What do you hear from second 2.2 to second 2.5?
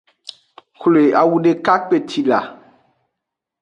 la.